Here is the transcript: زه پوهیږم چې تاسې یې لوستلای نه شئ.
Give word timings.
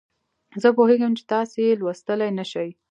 زه 0.61 0.69
پوهیږم 0.77 1.11
چې 1.17 1.23
تاسې 1.31 1.59
یې 1.67 1.77
لوستلای 1.79 2.31
نه 2.39 2.45
شئ. 2.51 2.69